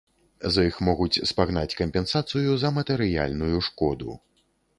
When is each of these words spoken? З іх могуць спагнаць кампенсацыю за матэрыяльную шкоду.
З 0.53 0.63
іх 0.69 0.77
могуць 0.87 1.21
спагнаць 1.31 1.73
кампенсацыю 1.81 2.57
за 2.63 2.73
матэрыяльную 2.79 3.55
шкоду. 3.71 4.19